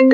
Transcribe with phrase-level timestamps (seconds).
[0.00, 0.06] Dann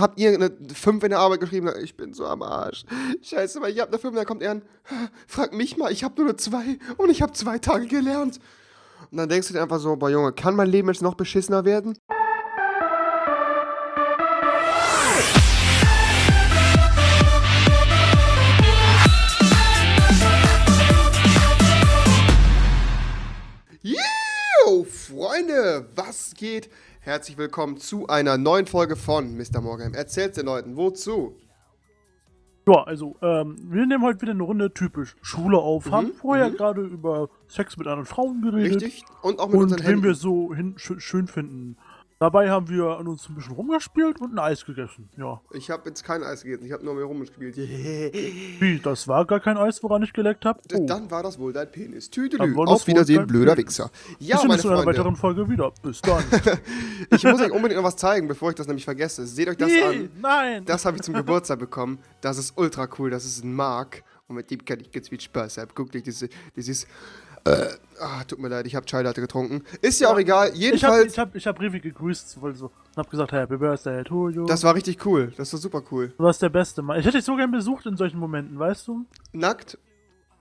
[0.00, 2.84] habt ihr eine 5 in der Arbeit geschrieben, ich bin so am Arsch.
[3.20, 4.62] Scheiße, weil ich hab eine 5, dann kommt er an,
[5.26, 8.38] frag mich mal, ich hab nur eine 2 und ich hab zwei Tage gelernt.
[9.10, 11.64] Und dann denkst du dir einfach so, boah Junge, kann mein Leben jetzt noch beschissener
[11.64, 11.98] werden?
[25.94, 26.70] Was geht?
[27.00, 29.60] Herzlich willkommen zu einer neuen Folge von Mr.
[29.60, 29.94] Morgan.
[29.94, 31.34] Erzählt den Leuten, wozu?
[32.68, 35.90] Ja, also, ähm, wir nehmen heute wieder eine Runde typisch Schule auf.
[35.90, 36.54] Haben Mhm, vorher mhm.
[36.56, 38.82] gerade über Sex mit anderen Frauen geredet.
[38.82, 39.04] Richtig?
[39.22, 40.14] Und auch mit Und unseren wen wir Händen.
[40.14, 41.76] so hin, schö- schön finden.
[42.20, 45.10] Dabei haben wir an uns ein bisschen rumgespielt und ein Eis gegessen.
[45.16, 45.40] Ja.
[45.52, 47.56] Ich habe jetzt kein Eis gegessen, ich habe nur mehr rumgespielt.
[48.60, 50.60] Wie, das war gar kein Eis, woran ich geleckt habe?
[50.74, 50.86] Oh.
[50.86, 52.08] Dann war das wohl dein Penis.
[52.10, 52.56] Tüdelü.
[52.56, 53.78] Auf Wiedersehen, blöder Penis.
[53.78, 53.90] Wichser.
[54.18, 55.72] Wir Ja, sehen meine uns in einer weiteren Folge wieder.
[55.82, 56.22] Bis dann.
[57.10, 59.26] Ich muss euch unbedingt noch was zeigen, bevor ich das nämlich vergesse.
[59.26, 60.10] Seht euch das Nee, an.
[60.20, 60.64] nein!
[60.64, 61.98] Das habe ich zum Geburtstag bekommen.
[62.20, 63.10] Das ist ultra cool.
[63.10, 64.02] Das ist ein Mark.
[64.26, 65.70] Und mit dem kann ich ganz viel Spaß haben.
[65.74, 66.86] Guckt euch diese, dieses.
[67.46, 67.66] Äh,
[68.00, 69.62] ah, tut mir leid, ich habe Chai Latte getrunken.
[69.82, 70.48] Ist ja auch egal.
[70.48, 73.56] ich habe Jedenfalls, ich hab, ich hab Revi gegrüßt weil so, und hab gesagt, Happy
[73.56, 74.46] Birthday to you.
[74.46, 75.32] das war richtig cool.
[75.36, 76.12] Das war super cool.
[76.16, 76.98] du warst der Beste Mann.
[76.98, 79.04] Ich hätte dich so gern besucht in solchen Momenten, weißt du?
[79.32, 79.78] Nackt.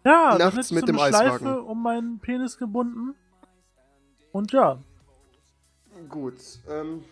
[0.05, 1.59] Ja, Nachts mit du dem Schleife Eiswagen.
[1.65, 3.15] um meinen Penis gebunden.
[4.31, 4.79] Und ja,
[6.09, 6.35] Gut.
[6.69, 7.03] Ähm,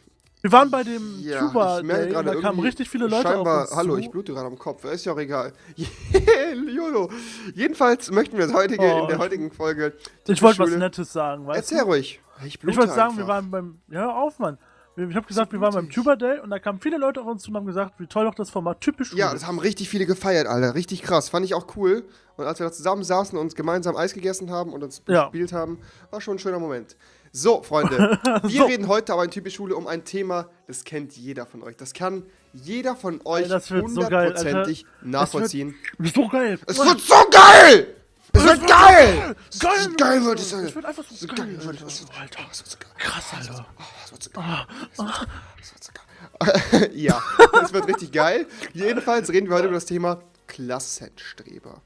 [0.42, 3.78] wir waren bei dem ja, Tuba Day da kamen richtig viele Leute Scheinbar, auf uns
[3.78, 4.00] hallo, zu.
[4.00, 4.84] ich blute gerade am Kopf.
[4.86, 5.54] Ist ja auch egal.
[6.76, 7.10] YOLO.
[7.54, 9.94] Jedenfalls möchten wir das heutige, Oh, in der ich- heutigen Folge.
[10.28, 12.22] Ich wollte was Nettes sagen, weißt Erzähl ruhig.
[12.46, 12.62] Ich du?
[12.62, 13.80] blute Ich wollte sagen, wir waren beim.
[13.90, 14.58] Ja, hör auf, Mann.
[14.98, 15.90] Ich habe gesagt, wir waren beim.
[15.90, 18.26] Tuba Day und da kamen viele Leute auf uns zu und haben gesagt, wie toll
[18.26, 19.48] doch das Format typisch Ja, Schule das ist.
[19.48, 20.76] haben richtig viele gefeiert, Alter.
[20.76, 21.30] Richtig krass.
[21.30, 22.04] Fand ich auch cool.
[22.36, 25.24] Und als wir da zusammen saßen und uns gemeinsam Eis gegessen haben und uns Ja.
[25.24, 26.98] gespielt haben, war schon ein schöner Moment.
[27.32, 28.20] So, Freunde.
[28.44, 28.66] Wir So.
[28.66, 31.78] reden heute aber in typisch Schule um ein Thema, das kennt jeder von euch.
[31.78, 35.76] Das kann jeder von euch wird so hundertprozentig Das wird- nachvollziehen.
[35.98, 36.60] Das ist so geil.
[36.68, 37.96] Es wird so geil!
[38.34, 39.36] Es wird geil!
[39.50, 40.52] Es Geil, wird geil, wird es.
[40.52, 41.86] Es wird einfach so Es wird geil, es wird- Alter.
[41.88, 42.12] es wird-
[42.52, 42.90] es wird so geil.
[42.98, 43.66] Krass, Alter.
[44.06, 44.68] Es wird so geil.
[44.92, 45.28] Es wird so geil.
[45.62, 46.92] Es wird so geil.
[46.94, 47.22] Ja,
[47.64, 48.48] es wird richtig geil.
[48.74, 51.82] Jedenfalls reden wir heute über das Thema Klassenstreber.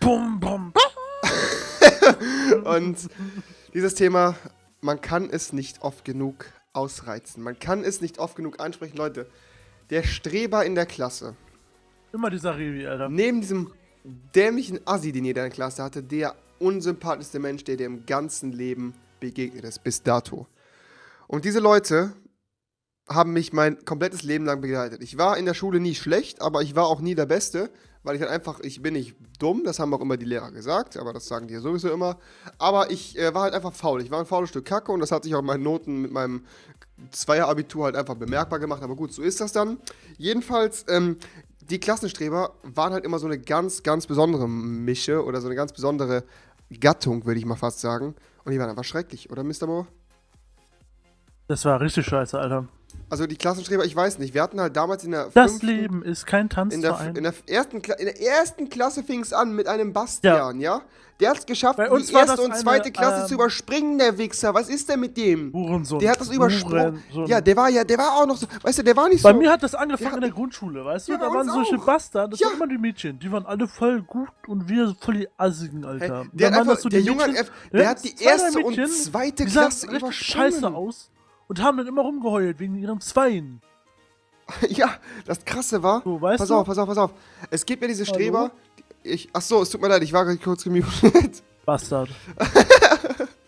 [0.00, 0.72] Bum, bum.
[2.64, 2.96] Und
[3.74, 4.34] dieses Thema,
[4.86, 7.42] man kann es nicht oft genug ausreizen.
[7.42, 8.96] Man kann es nicht oft genug ansprechen.
[8.96, 9.28] Leute,
[9.90, 11.36] der Streber in der Klasse,
[12.12, 13.08] Immer dieser Revi, Alter.
[13.08, 13.72] neben diesem
[14.34, 18.52] dämlichen Assi, den jeder in der Klasse hatte, der unsympathischste Mensch, der dir im ganzen
[18.52, 20.46] Leben begegnet ist, bis dato.
[21.26, 22.12] Und diese Leute
[23.08, 25.02] haben mich mein komplettes Leben lang begleitet.
[25.02, 27.70] Ich war in der Schule nie schlecht, aber ich war auch nie der Beste,
[28.06, 30.96] weil ich halt einfach, ich bin nicht dumm, das haben auch immer die Lehrer gesagt,
[30.96, 32.18] aber das sagen die ja sowieso immer.
[32.56, 34.00] Aber ich äh, war halt einfach faul.
[34.00, 36.12] Ich war ein faules Stück Kacke und das hat sich auch in meinen Noten mit
[36.12, 36.44] meinem
[37.10, 38.82] Zweier-Abitur halt einfach bemerkbar gemacht.
[38.84, 39.78] Aber gut, so ist das dann.
[40.18, 41.16] Jedenfalls, ähm,
[41.60, 45.72] die Klassenstreber waren halt immer so eine ganz, ganz besondere Mische oder so eine ganz
[45.72, 46.22] besondere
[46.78, 48.14] Gattung, würde ich mal fast sagen.
[48.44, 49.66] Und die waren einfach schrecklich, oder Mr.
[49.66, 49.88] Moore?
[51.48, 52.68] Das war richtig scheiße, Alter.
[53.08, 56.02] Also die Klassenstreber, ich weiß nicht, wir hatten halt damals in der Das fünften- Leben
[56.02, 57.14] ist kein in der, Tanzverein.
[57.16, 60.82] in, der ersten Kla in der ersten Klasse fing es an mit einem Bastian, ja?
[61.18, 63.96] Der hat es geschafft, Bei uns die erste und eine, zweite Klasse ähm, zu überspringen,
[63.96, 64.52] der Wichser.
[64.52, 65.50] Was ist denn mit dem?
[65.50, 65.98] Hurensohn.
[65.98, 67.02] Der hat das übersprungen.
[67.10, 67.26] Hurensohn.
[67.26, 69.32] Ja, der war ja, der war auch noch so, weißt du, der war nicht Bei
[69.32, 69.38] so.
[69.38, 71.12] mir hat das Der angefangen hat- in der Grundschule, weißt du?
[71.12, 71.78] Ja, bei da waren solche.
[71.78, 72.48] Bastarde, das Ja.
[72.48, 73.18] waren immer die Mädchen.
[73.18, 76.22] Die waren alle voll gut und wir voll die Assigen, Alter.
[76.22, 77.32] Hey, der einfach, so der Junge
[77.72, 80.12] der ja, hat die erste und zweite Klasse übersprungen.
[80.12, 81.08] scheiße aus
[81.48, 83.60] und haben dann immer rumgeheult wegen ihren Zweien.
[84.68, 84.90] Ja,
[85.26, 86.02] das Krasse war.
[86.04, 86.54] So, weißt pass du?
[86.54, 87.10] auf, pass auf, pass auf.
[87.50, 88.06] Es gibt ja diese?
[88.06, 88.52] Streber.
[89.04, 91.42] die- Ich, ach so, es tut mir leid, ich war gerade kurz gemutet.
[91.66, 92.08] Bastard.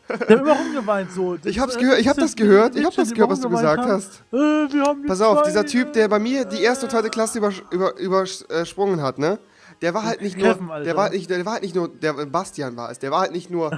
[0.08, 1.36] Der hat immer rumgeweint so.
[1.36, 3.50] Das, Ich hab's äh, gehört, ich hab das gehört, ich hab das gehört, was du
[3.50, 3.92] gesagt haben.
[3.92, 4.22] hast.
[4.32, 7.52] Äh, Pass auf, dieser Typ, der bei mir die erste und zweite äh, Klasse über,
[7.70, 9.38] über, übersprungen hat, ne?
[9.82, 10.84] Der war halt nicht nur, Kevin, Alter.
[10.84, 13.20] der war halt nicht, der war halt nicht nur, der Bastian war es, der war
[13.20, 13.70] halt nicht nur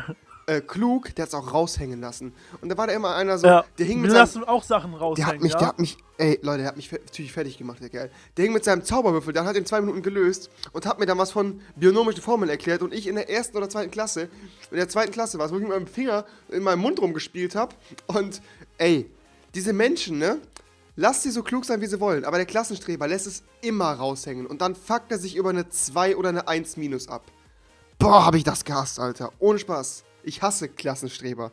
[0.47, 2.33] äh, klug, der hat's auch raushängen lassen.
[2.61, 4.63] Und da war da immer einer so, Ja, der hing wir mit seinem, lassen auch
[4.63, 5.59] Sachen der raushängen, hat mich, ja?
[5.59, 8.11] der hat mich, ey, Leute, der hat mich natürlich fertig gemacht, der Kerl.
[8.37, 11.19] Der hing mit seinem Zauberwürfel, der hat in zwei Minuten gelöst und hat mir dann
[11.19, 14.29] was von bionomischen Formeln erklärt und ich in der ersten oder zweiten Klasse,
[14.71, 17.55] in der zweiten Klasse war es, wo ich mit meinem Finger in meinem Mund rumgespielt
[17.55, 17.75] habe
[18.07, 18.41] und,
[18.79, 19.11] ey,
[19.55, 20.39] diese Menschen, ne,
[20.97, 24.47] Lasst sie so klug sein, wie sie wollen, aber der Klassenstreber lässt es immer raushängen
[24.47, 27.23] und dann fuckt er sich über eine 2 oder eine 1 minus ab.
[27.99, 29.33] Boah, hab ich das gehasst, Alter.
[29.39, 30.05] Ohne Spaß.
[30.23, 31.53] Ich hasse Klassenstreber.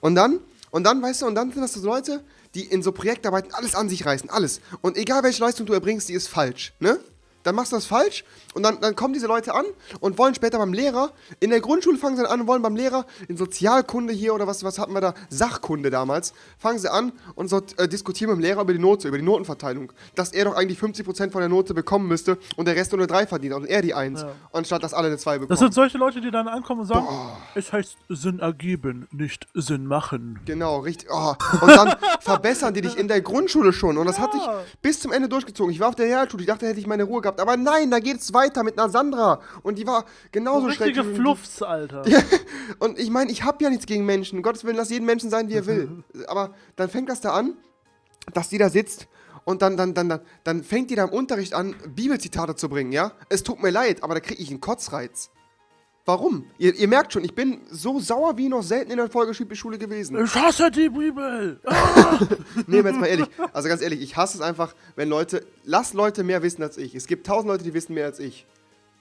[0.00, 0.40] Und dann,
[0.70, 2.22] und dann, weißt du, und dann sind das so Leute,
[2.54, 4.60] die in so Projektarbeiten alles an sich reißen, alles.
[4.80, 6.98] Und egal welche Leistung du erbringst, die ist falsch, ne?
[7.42, 9.64] Dann machst du das falsch und dann, dann kommen diese Leute an
[10.00, 12.76] und wollen später beim Lehrer, in der Grundschule fangen sie dann an und wollen beim
[12.76, 17.12] Lehrer in Sozialkunde hier oder was, was hatten wir da, Sachkunde damals, fangen sie an
[17.34, 20.44] und so, äh, diskutieren mit dem Lehrer über die Note, über die Notenverteilung, dass er
[20.44, 23.54] doch eigentlich 50% von der Note bekommen müsste und der Rest nur eine 3 verdient
[23.54, 24.32] und er die 1, Ja.
[24.52, 25.48] anstatt dass alle eine 2 bekommen.
[25.50, 27.06] Das sind solche Leute, die dann ankommen und sagen,
[27.54, 30.40] es heißt Sinn ergeben, nicht Sinn machen.
[30.44, 31.08] Genau, richtig.
[31.12, 31.34] Oh.
[31.60, 33.96] Und dann verbessern die dich in der Grundschule schon.
[33.98, 34.62] Und das hatte ich Ja.
[34.82, 35.72] bis zum Ende durchgezogen.
[35.72, 37.29] Ich war auf der Realschule, ich dachte, hätte ich meine Ruhe gehabt.
[37.38, 39.40] Aber nein, da geht es weiter mit einer Sandra.
[39.62, 41.16] Und die war genauso Richtige schrecklich.
[41.16, 42.02] Fluffs, Alter.
[42.78, 44.38] Und ich meine, ich habe ja nichts gegen Menschen.
[44.38, 46.02] Um Gottes Willen, lass jeden Menschen sein, wie er will.
[46.26, 47.54] Aber dann fängt das da an,
[48.32, 49.06] dass die da sitzt.
[49.44, 52.92] Und dann, dann, dann, dann, dann fängt die da im Unterricht an, Bibelzitate zu bringen,
[52.92, 53.12] ja?
[53.28, 55.30] Es tut mir leid, aber da kriege ich einen Kotzreiz.
[56.10, 56.44] Warum?
[56.58, 60.22] Ihr, ihr merkt schon, ich bin so sauer wie noch selten in der Folgeschule gewesen.
[60.24, 61.60] Ich hasse die Bibel.
[62.66, 63.28] Nee, aber jetzt mal ehrlich.
[63.52, 65.46] Also ganz ehrlich, ich hasse es einfach, wenn Leute.
[65.64, 66.96] Lass Leute mehr wissen als ich.
[66.96, 68.44] Es gibt tausend Leute, die wissen mehr als ich.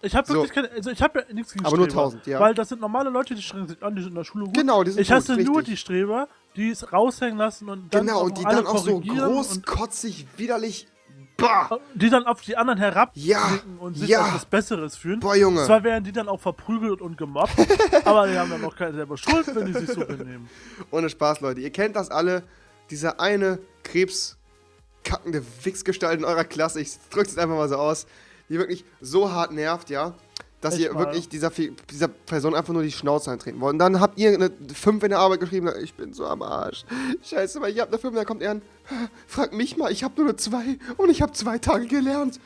[0.03, 0.35] Ich habe So.
[0.35, 2.39] wirklich keine, also ich habe ja nichts gegen Aber nur Streber, 1000, ja.
[2.39, 4.53] Weil das sind normale Leute, die strengen sich an, die sind in der Schule gut.
[4.53, 8.06] Genau, die sind Ich hasse gut, nur die Streber, die es raushängen lassen und dann
[8.06, 10.88] Genau, und die dann auch so korrigieren groß, und kotzig, widerlich.
[11.39, 11.80] Bah!
[11.94, 14.21] die dann auf die anderen herab Ja, und sich ja.
[14.24, 15.19] als was Besseres fühlen.
[15.19, 15.63] Boah, Junge.
[15.65, 17.53] Zwar werden die dann auch verprügelt und gemobbt,
[18.06, 20.50] aber die haben dann auch keine selber Schuld, wenn die sich so benehmen.
[20.91, 21.62] Ohne Spaß, Leute.
[21.62, 22.44] Ihr kennt das alle.
[22.89, 28.07] Dieser eine krebskackende Wichsgestalt in eurer Klasse, ich drück's jetzt einfach mal so aus,
[28.50, 30.15] die wirklich so hart nervt, ja,
[30.61, 31.06] dass Echt ihr mal?
[31.06, 31.51] wirklich dieser,
[31.89, 33.73] dieser Person einfach nur die Schnauze eintreten wollt.
[33.73, 36.83] Und dann habt ihr eine 5 in der Arbeit geschrieben, ich bin so am Arsch.
[37.23, 38.61] Scheiße, weil ich hab eine 5, dann kommt er an,
[39.27, 42.39] frag mich mal, ich hab nur eine 2 und ich hab zwei Tage gelernt.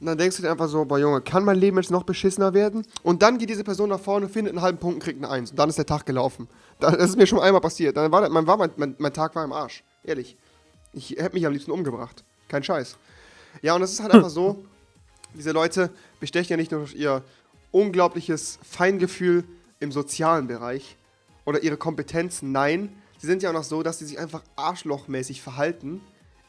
[0.00, 2.54] Und dann denkst du dir einfach so, boah Junge, kann mein Leben jetzt noch beschissener
[2.54, 2.86] werden?
[3.02, 5.50] Und dann geht diese Person nach vorne, findet einen halben Punkt und kriegt eine Eins.
[5.50, 6.48] Und dann ist der Tag gelaufen.
[6.78, 7.96] Das ist mir schon einmal passiert.
[7.96, 9.82] Dann war, das- mein, war mein, mein, mein Tag war im Arsch.
[10.04, 10.36] Ehrlich.
[10.92, 12.22] Ich hätte mich am liebsten umgebracht.
[12.48, 12.96] Kein Scheiß.
[13.62, 14.64] Ja, und es ist halt einfach so,
[15.34, 15.90] diese Leute
[16.20, 17.22] bestechen ja nicht nur durch ihr
[17.70, 19.44] unglaubliches Feingefühl
[19.80, 20.96] im sozialen Bereich
[21.44, 22.52] oder ihre Kompetenzen.
[22.52, 26.00] Nein, sie sind ja auch noch so, dass sie sich einfach arschlochmäßig verhalten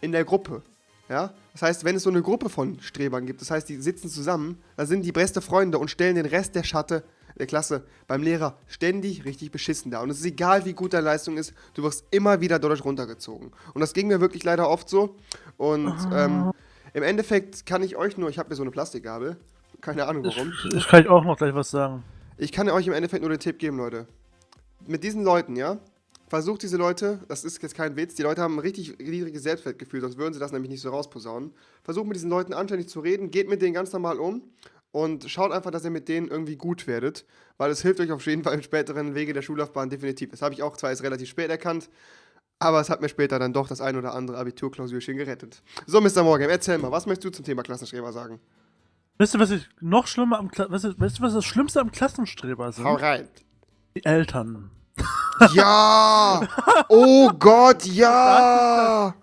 [0.01, 0.62] in der Gruppe.
[1.10, 1.33] Ja?
[1.54, 4.62] Das heißt, wenn es so eine Gruppe von Strebern gibt, das heißt, die sitzen zusammen,
[4.77, 7.04] da sind die beste Freunde und stellen den Rest der Schatte
[7.38, 10.01] der Klasse beim Lehrer ständig richtig beschissen da.
[10.01, 13.51] Und es ist egal, wie gut deine Leistung ist, du wirst immer wieder dadurch runtergezogen.
[13.74, 15.15] Und das ging mir wirklich leider oft so.
[15.57, 16.51] Und ähm,
[16.94, 19.38] im Endeffekt kann ich euch nur, ich habe mir so eine Plastikgabel,
[19.81, 20.54] keine Ahnung warum.
[20.74, 22.04] Ich kann ich auch noch gleich was sagen.
[22.38, 24.08] Ich kann euch im Endeffekt nur den Tipp geben, Leute.
[24.88, 25.78] Mit diesen Leuten, ja,
[26.30, 30.02] versucht diese Leute, das ist jetzt kein Witz, die Leute haben ein richtig niedriges Selbstwertgefühl,
[30.02, 31.52] sonst würden sie das nämlich nicht so rausposaunen.
[31.84, 34.44] Versucht mit diesen Leuten anständig zu reden, geht mit denen ganz normal um
[34.92, 37.25] und schaut einfach, dass ihr mit denen irgendwie gut werdet,
[37.58, 40.32] weil es hilft euch auf jeden Fall im späteren Wege der Schullaufbahn definitiv.
[40.32, 41.90] Das habe ich auch zwar erst relativ spät erkannt,
[42.60, 45.62] aber es hat mir später dann doch das ein oder andere Abiturklausurchen gerettet.
[45.88, 46.24] So, Mr.
[46.24, 48.40] Morgan, erzähl mal, was möchtest du zum Thema Klassenstreber sagen?
[49.21, 51.81] Wisst ihr, was ich noch schlimmer am Kla weißt du, weißt du, was das Schlimmste
[51.81, 52.86] am Klassenstreber sind?
[52.86, 53.27] Hau rein.
[53.95, 54.71] Die Eltern.
[55.54, 56.42] Ja!
[56.89, 59.13] Oh Gott, ja!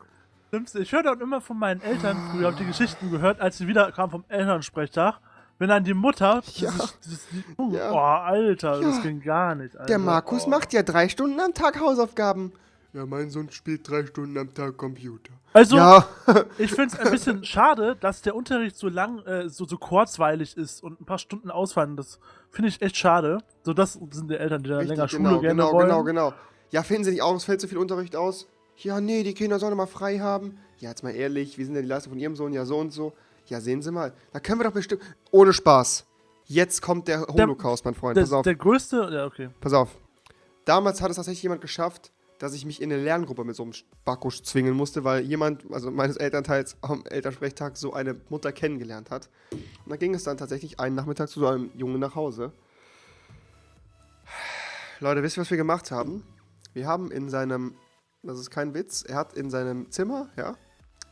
[0.81, 3.93] Ich höre dann immer von meinen Eltern, früher habe die Geschichten gehört, als sie wieder
[3.93, 5.21] kamen vom Elternsprechtag,
[5.59, 6.71] wenn dann die Mutter, Ja.
[6.71, 7.27] dieses, dieses,
[7.59, 7.93] oh, Ja.
[7.93, 9.03] oh, Alter, das Ja.
[9.03, 9.75] ging gar nicht.
[9.77, 9.87] Alter.
[9.89, 10.49] Der Markus oh.
[10.49, 12.53] macht ja drei Stunden am Tag Hausaufgaben.
[12.93, 15.33] Ja, mein Sohn spielt drei Stunden am Tag Computer.
[15.53, 16.07] Also, Ja,
[16.59, 20.57] ich finde es ein bisschen schade, dass der Unterricht so lang, äh, so, so kurzweilig
[20.57, 21.97] ist und ein paar Stunden ausfallen.
[21.97, 22.19] Das
[22.51, 23.39] finde ich echt schade.
[23.63, 25.89] So, das sind die Eltern, die da länger richtig, Schule genau, gerne genau, wollen.
[25.89, 26.33] genau, genau.
[26.71, 28.49] Ja, finden Sie nicht auch, es fällt so viel Unterricht aus?
[28.79, 30.59] Ja, nee, die Kinder sollen mal frei haben.
[30.79, 32.53] Ja, jetzt mal ehrlich, wie sind denn die Leistungen von Ihrem Sohn?
[32.53, 33.15] Ja, so und so.
[33.47, 34.13] Ja, sehen Sie mal.
[34.33, 35.03] Da können wir doch bestimmt.
[35.31, 36.05] Ohne Spaß.
[36.47, 38.17] Jetzt kommt der Holocaust, mein Freund.
[38.17, 38.43] Der, Pass auf.
[38.43, 39.49] der größte, ja, okay.
[39.61, 39.97] Pass auf.
[40.65, 43.73] Damals hat es tatsächlich jemand geschafft, dass ich mich in eine Lerngruppe mit so einem
[44.05, 49.29] Backusch zwingen musste, weil jemand, also meines Elternteils am Elternsprechtag so eine Mutter kennengelernt hat.
[49.53, 52.53] Und da ging es dann tatsächlich einen Nachmittag zu so einem Jungen nach Hause.
[55.01, 56.25] Leute, wisst ihr, was wir gemacht haben?
[56.73, 57.75] Wir haben in seinem,
[58.23, 60.57] das ist kein Witz, er hat in seinem Zimmer, ja,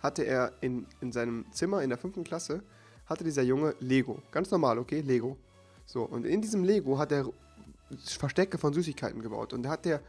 [0.00, 2.62] hatte er in, in seinem Zimmer in der fünften Klasse,
[3.06, 4.22] hatte dieser Junge Lego.
[4.30, 5.00] Ganz normal, okay?
[5.00, 5.38] Lego.
[5.86, 7.28] So, und in diesem Lego hat er
[8.04, 9.52] Verstecke von Süßigkeiten gebaut.
[9.52, 10.00] Und da hat der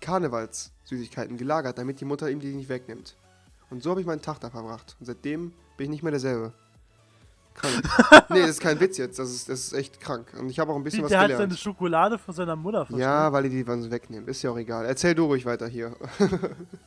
[0.00, 3.16] Karnevalssüßigkeiten gelagert, damit die Mutter ihm die nicht wegnimmt.
[3.70, 4.96] Und so habe ich meinen Tag da verbracht.
[4.98, 6.52] Und seitdem bin ich nicht mehr derselbe.
[7.54, 7.82] Krank.
[8.30, 9.18] nee, das ist kein Witz jetzt.
[9.18, 10.26] Das ist, das ist echt krank.
[10.38, 11.50] Und ich habe auch ein bisschen Wie, was der hat gelernt.
[11.50, 13.00] seine Schokolade von seiner Mutter versteckt.
[13.00, 14.28] Ja, weil die die was wegnehmen.
[14.28, 14.86] Ist ja auch egal.
[14.86, 15.96] Erzähl du ruhig weiter hier.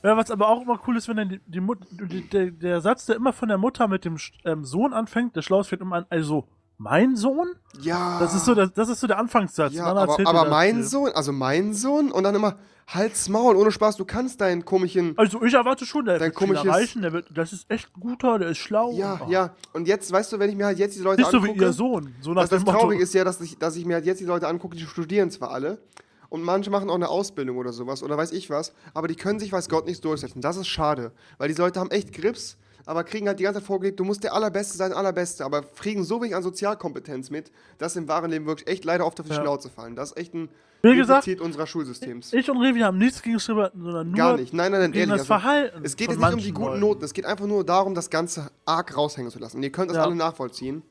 [0.03, 2.81] Ja, was aber auch immer cool ist, wenn dann die, die Mut, die, der, der
[2.81, 5.95] Satz, der immer von der Mutter mit dem ähm, Sohn anfängt, der Schlaus fängt immer
[5.97, 6.45] an, also,
[6.77, 7.47] Mein Sohn?
[7.81, 8.19] Ja.
[8.19, 9.73] Das ist so der, das ist so der Anfangssatz.
[9.73, 10.83] Ja, aber, aber er das mein viel.
[10.83, 15.17] Sohn, also mein Sohn und dann immer Hals, Maul, ohne Spaß, du kannst deinen komischen.
[15.17, 18.01] Also ich erwarte schon, der Dein wird komisches- erreichen, der wird, das ist echt ein
[18.01, 18.91] guter, der ist schlau.
[18.93, 19.29] Ja, Oh.
[19.31, 19.51] ja.
[19.71, 21.65] Und jetzt, weißt du, wenn ich mir halt jetzt die Leute Nicht so wie angucke.
[21.65, 22.13] ihr Sohn.
[22.19, 22.63] So nach das, das.
[22.65, 25.31] Traurige ist ja, dass ich, dass ich mir halt jetzt die Leute angucke, die studieren
[25.31, 25.79] zwar alle.
[26.27, 29.39] Und manche machen auch eine Ausbildung oder sowas oder weiß ich was, aber die können
[29.39, 30.41] sich, weiß Gott, nicht durchsetzen.
[30.41, 33.67] Das ist schade, weil die Leute haben echt Grips, aber kriegen halt die ganze Zeit
[33.67, 37.95] vorgelebt, du musst der Allerbeste sein, Allerbeste, aber kriegen so wenig an Sozialkompetenz mit, dass
[37.95, 39.41] im wahren Leben wirklich echt leider oft auf die Ja.
[39.41, 39.95] Schnauze fallen.
[39.95, 40.49] Das ist echt ein
[40.81, 42.33] Wie gesagt, unseres Schulsystems.
[42.33, 44.53] Ich und Revi haben nichts gegen Schreiber, sondern nur Gar nicht.
[44.53, 45.09] Nein, nein, nein, ehrlich.
[45.09, 45.81] das also, Verhalten.
[45.83, 46.79] es geht jetzt nicht um die guten Leuten.
[46.81, 49.57] Noten, es geht einfach nur darum, das Ganze arg raushängen zu lassen.
[49.57, 50.03] Und ihr könnt das Ja.
[50.03, 50.83] alle nachvollziehen.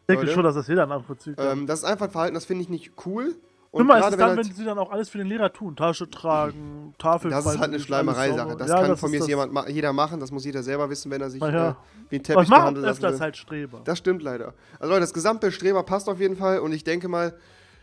[0.00, 0.34] Ich denke Leute.
[0.34, 1.34] schon, dass das jeder nachvollzieht.
[1.38, 3.34] Ähm, das ist einfach ein Verhalten, das finde ich nicht cool.
[3.76, 5.52] Und Schlimmer ist es dann, wenn wenn halt, sie dann auch alles für den Lehrer
[5.52, 5.76] tun.
[5.76, 8.56] Tasche tragen, Tafel das ist halt eine Schleimerei-Sache.
[8.56, 11.30] Das kann von mir jemand, ma- jeder machen, das muss jeder selber wissen, wenn er
[11.30, 11.70] sich Na ja.
[11.70, 11.74] äh,
[12.10, 13.20] wie ein Was Teppich machen behandelt lassen will.
[13.20, 13.80] halt Streber.
[13.84, 14.54] Das stimmt leider.
[14.78, 17.34] Also Leute, das gesamte Streber passt auf jeden Fall und ich denke mal,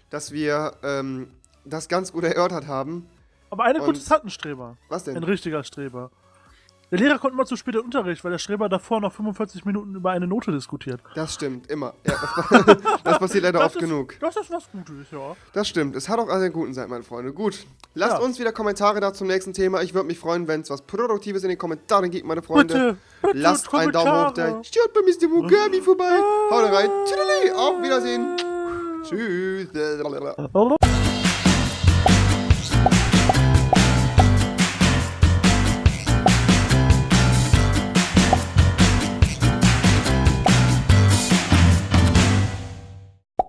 [0.10, 1.28] dass wir ähm,
[1.66, 3.08] das ganz gut erörtert haben.
[3.50, 4.78] Aber eine Gutes hat ein Streber.
[4.90, 5.16] Was denn?
[5.16, 6.10] Ein richtiger Streber.
[6.92, 9.66] Der Lehrer kommt immer zu spät in den Unterricht, weil der Streber davor noch 45
[9.66, 11.02] Minuten über eine Note diskutiert.
[11.16, 11.94] Das stimmt, immer.
[12.06, 14.16] Ja, das, das passiert leider oft ist, genug.
[14.20, 15.36] Das ist was Gutes, ja.
[15.54, 15.96] Das stimmt.
[15.96, 17.34] Es hat auch eine guten Seite, meine Freunde.
[17.34, 17.66] Gut.
[17.96, 18.20] Lasst Ja.
[18.20, 19.82] uns wieder Kommentare da zum nächsten Thema.
[19.82, 22.74] Ich würde mich freuen, wenn es was Produktives in den Kommentaren gibt, meine Freunde.
[22.74, 24.62] Bitte, bitte, Lasst einen Daumen hoch da.
[24.64, 25.28] Schaut bei Mr.
[25.30, 26.20] Mugabe vorbei.
[26.52, 26.90] Haut rein.
[27.06, 27.56] Tschüss.
[27.56, 28.38] Auf Wiedersehen.
[29.04, 29.68] Tschüss.